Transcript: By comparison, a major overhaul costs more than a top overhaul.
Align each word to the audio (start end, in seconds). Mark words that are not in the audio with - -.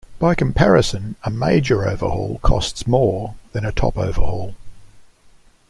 By 0.17 0.33
comparison, 0.33 1.15
a 1.23 1.29
major 1.29 1.87
overhaul 1.87 2.39
costs 2.41 2.87
more 2.87 3.35
than 3.51 3.63
a 3.63 3.71
top 3.71 3.99
overhaul. 3.99 4.55